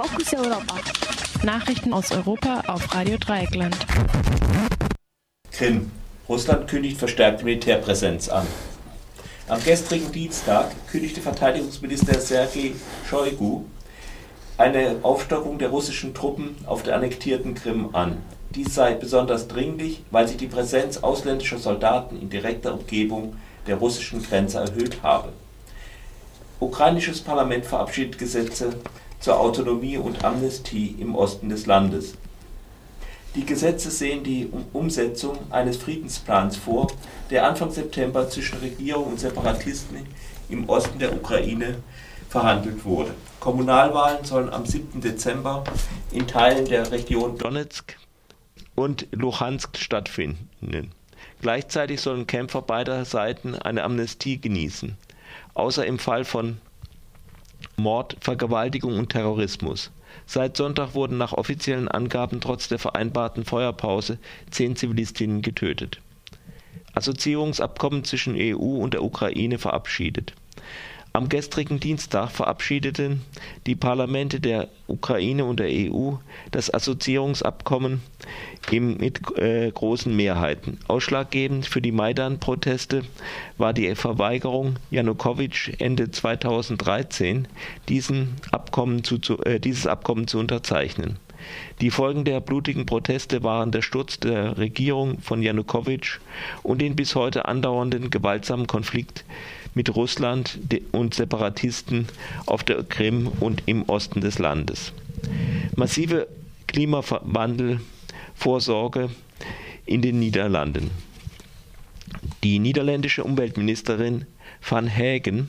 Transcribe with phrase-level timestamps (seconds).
[0.00, 0.76] Fokus Europa.
[1.42, 3.76] Nachrichten aus Europa auf Radio Dreieckland.
[5.50, 5.90] Krim.
[6.28, 8.46] Russland kündigt verstärkte Militärpräsenz an.
[9.48, 12.74] Am gestrigen Dienstag kündigte Verteidigungsminister Sergei
[13.10, 13.64] Shoigu
[14.56, 18.18] eine Aufstockung der russischen Truppen auf der annektierten Krim an.
[18.50, 23.34] Dies sei besonders dringlich, weil sich die Präsenz ausländischer Soldaten in direkter Umgebung
[23.66, 25.32] der russischen Grenze erhöht habe.
[26.60, 28.74] Ukrainisches Parlament verabschiedet Gesetze
[29.20, 32.14] zur Autonomie und Amnestie im Osten des Landes.
[33.34, 36.88] Die Gesetze sehen die Umsetzung eines Friedensplans vor,
[37.30, 40.06] der Anfang September zwischen Regierung und Separatisten
[40.48, 41.76] im Osten der Ukraine
[42.28, 43.12] verhandelt wurde.
[43.40, 45.00] Kommunalwahlen sollen am 7.
[45.00, 45.64] Dezember
[46.10, 47.96] in Teilen der Region Donetsk
[48.74, 50.92] und Luhansk stattfinden.
[51.40, 54.96] Gleichzeitig sollen Kämpfer beider Seiten eine Amnestie genießen,
[55.54, 56.58] außer im Fall von
[57.78, 59.90] Mord, Vergewaltigung und Terrorismus.
[60.26, 64.18] Seit Sonntag wurden nach offiziellen Angaben trotz der vereinbarten Feuerpause
[64.50, 66.00] zehn Zivilistinnen getötet.
[66.94, 70.34] Assoziierungsabkommen zwischen EU und der Ukraine verabschiedet
[71.18, 73.22] am gestrigen Dienstag verabschiedeten
[73.66, 76.12] die Parlamente der Ukraine und der EU
[76.52, 78.02] das Assoziierungsabkommen
[78.70, 80.78] mit äh, großen Mehrheiten.
[80.86, 83.02] Ausschlaggebend für die Maidan-Proteste
[83.56, 87.48] war die Verweigerung Janukowitsch Ende 2013,
[87.88, 91.18] diesen Abkommen zu, äh, dieses Abkommen zu unterzeichnen.
[91.80, 96.18] Die Folgen der blutigen Proteste waren der Sturz der Regierung von Janukowitsch
[96.62, 99.24] und den bis heute andauernden gewaltsamen Konflikt
[99.78, 100.58] mit Russland
[100.90, 102.08] und Separatisten
[102.46, 104.92] auf der Krim und im Osten des Landes.
[105.76, 106.26] Massive
[106.66, 109.10] Klimawandelvorsorge
[109.86, 110.90] in den Niederlanden.
[112.42, 114.24] Die niederländische Umweltministerin
[114.68, 115.48] Van Hagen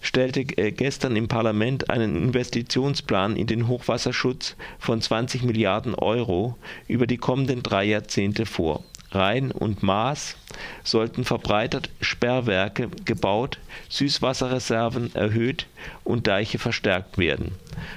[0.00, 7.08] stellte äh, gestern im Parlament einen Investitionsplan in den Hochwasserschutz von 20 Milliarden Euro über
[7.08, 10.36] die kommenden drei Jahrzehnte vor Rhein und Maas
[10.84, 13.58] sollten verbreitert Sperrwerke gebaut,
[13.88, 15.66] Süßwasserreserven erhöht
[16.04, 17.52] und Deiche verstärkt werden.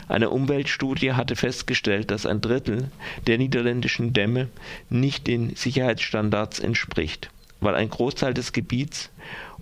[0.07, 2.91] Eine Umweltstudie hatte festgestellt, dass ein Drittel
[3.27, 4.47] der niederländischen Dämme
[4.89, 7.29] nicht den Sicherheitsstandards entspricht.
[7.59, 9.09] Weil ein Großteil des Gebiets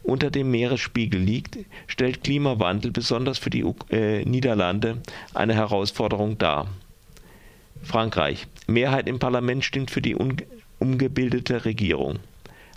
[0.03, 1.57] unter dem Meeresspiegel liegt,
[1.88, 5.01] stellt Klimawandel besonders für die äh, Niederlande
[5.33, 6.67] eine Herausforderung dar.
[7.83, 8.47] Frankreich.
[8.67, 10.15] Mehrheit im Parlament stimmt für die
[10.79, 12.19] umgebildete Regierung.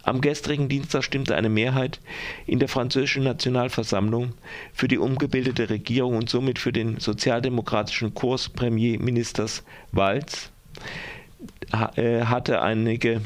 [0.04, 2.00] Am gestrigen Dienstag stimmte eine Mehrheit
[2.46, 4.32] in der französischen Nationalversammlung
[4.72, 9.62] für die umgebildete Regierung und somit für den sozialdemokratischen Kurs Premierministers
[9.92, 10.50] Walz,
[11.96, 13.20] äh, hatte einige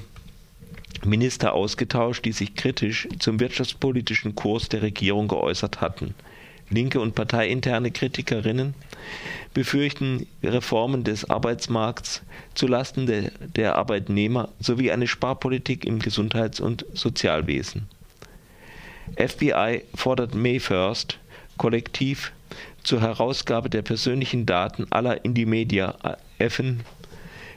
[1.05, 6.15] Minister ausgetauscht, die sich kritisch zum wirtschaftspolitischen Kurs der Regierung geäußert hatten.
[6.69, 8.75] Linke und parteiinterne Kritikerinnen
[9.57, 12.21] befürchten Reformen des Arbeitsmarkts
[12.53, 17.89] zulasten de, der Arbeitnehmer sowie eine Sparpolitik im Gesundheits- und Sozialwesen.
[19.17, 21.19] FBI fordert May First
[21.57, 22.33] kollektiv
[22.83, 26.81] zur Herausgabe der persönlichen Daten aller Indymedia-Effen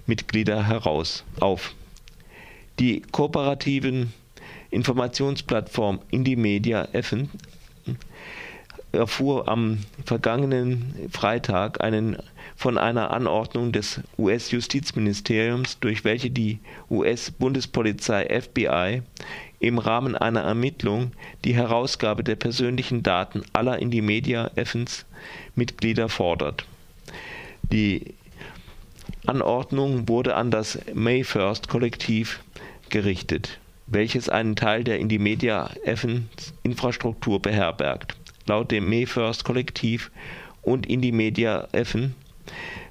[0.05, 1.73] Mitglieder heraus auf.
[2.79, 4.13] Die kooperativen
[4.71, 7.29] Informationsplattform Indymedia Effen
[8.91, 12.17] erfuhr am vergangenen Freitag einen,
[12.55, 19.01] von einer Anordnung des US-Justizministeriums, durch welche die US-Bundespolizei FBI
[19.59, 21.11] im Rahmen einer Ermittlung
[21.45, 25.05] die Herausgabe der persönlichen Daten aller Indymedia Effens
[25.55, 26.65] Mitglieder fordert.
[27.71, 28.13] Die
[29.25, 32.39] Anordnung wurde an das May First Kollektiv
[32.89, 38.18] gerichtet, welches einen Teil der Indymedia Effens Infrastruktur beherbergt
[38.49, 40.11] laut dem MeFirst-Kollektiv
[40.63, 42.15] und Indymedia Effen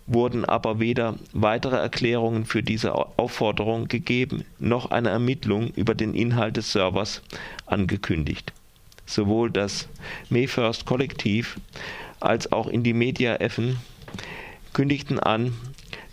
[0.07, 6.57] wurden aber weder weitere Erklärungen für diese Aufforderung gegeben noch eine Ermittlung über den Inhalt
[6.57, 7.23] des Servers
[7.67, 8.53] angekündigt.
[9.05, 9.89] Sowohl das
[10.31, 11.59] MeFirst Kollektiv
[12.21, 13.79] als auch Indymedia Effen
[14.73, 15.55] kündigten an,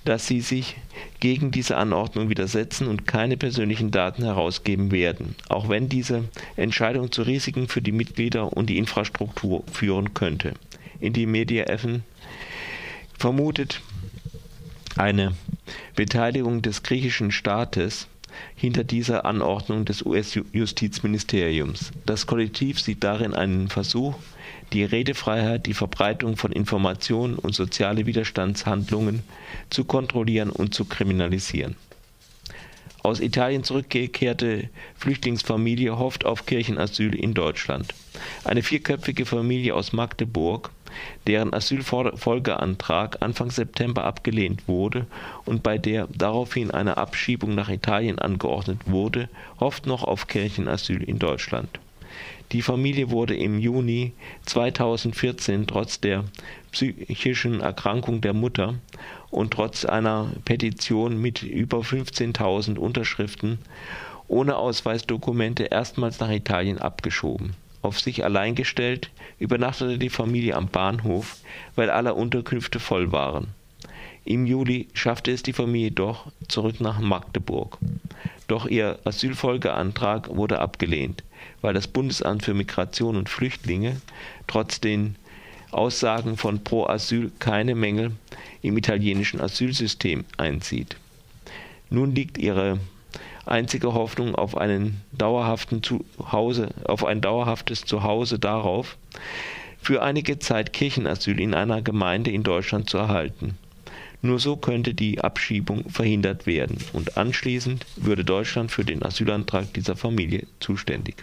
[0.05, 0.77] dass sie sich
[1.19, 6.25] gegen diese Anordnung widersetzen und keine persönlichen Daten herausgeben werden, auch wenn diese
[6.55, 10.53] Entscheidung zu Risiken für die Mitglieder und die Infrastruktur führen könnte.
[10.99, 12.03] Indymedia Effen
[13.17, 13.81] vermutet
[14.95, 15.35] eine
[15.95, 18.07] Beteiligung des griechischen Staates
[18.55, 21.91] hinter dieser Anordnung des US-Justizministeriums.
[22.05, 24.15] Das Kollektiv sieht darin einen Versuch,
[24.73, 29.23] die Redefreiheit, die Verbreitung von Informationen und soziale Widerstandshandlungen
[29.69, 31.75] zu kontrollieren und zu kriminalisieren.
[33.03, 37.93] Aus Italien zurückgekehrte Flüchtlingsfamilie hofft auf Kirchenasyl in Deutschland.
[38.43, 40.71] Eine vierköpfige Familie aus Magdeburg
[41.27, 45.07] deren Asylfolgeantrag Anfang September abgelehnt wurde
[45.45, 49.29] und bei der daraufhin eine Abschiebung nach Italien angeordnet wurde,
[49.59, 51.79] hofft noch auf Kirchenasyl in Deutschland.
[52.51, 54.13] Die Familie wurde im Juni
[54.45, 56.23] 2014 trotz der
[56.71, 58.75] psychischen Erkrankung der Mutter
[59.31, 63.59] und trotz einer Petition mit über 15.000 Unterschriften
[64.27, 71.37] ohne Ausweisdokumente erstmals nach Italien abgeschoben auf sich allein gestellt, übernachtete die Familie am Bahnhof,
[71.75, 73.47] weil alle Unterkünfte voll waren.
[74.25, 77.77] Im Juli schaffte es die Familie doch zurück nach Magdeburg.
[78.47, 81.23] Doch ihr Asylfolgeantrag wurde abgelehnt,
[81.61, 84.01] weil das Bundesamt für Migration und Flüchtlinge
[84.47, 85.15] trotz den
[85.71, 88.11] Aussagen von Pro Asyl keine Mängel
[88.61, 90.95] im italienischen Asylsystem einzieht.
[91.89, 92.79] Nun liegt ihre
[93.45, 98.97] einzige Hoffnung auf einen dauerhaften Zuhause, auf ein dauerhaftes Zuhause darauf,
[99.81, 103.57] für einige Zeit Kirchenasyl in einer Gemeinde in Deutschland zu erhalten.
[104.21, 109.95] Nur so könnte die Abschiebung verhindert werden und anschließend würde Deutschland für den Asylantrag dieser
[109.95, 111.17] Familie zuständig.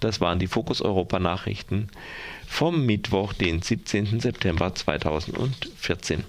[0.00, 1.88] Das waren die Fokus Europa Nachrichten
[2.46, 4.20] vom Mittwoch, den 17.
[4.20, 6.24] September 2014.